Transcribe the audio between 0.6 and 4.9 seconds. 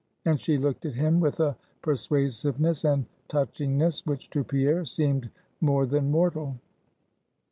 at him with a persuasiveness and touchingness, which to Pierre,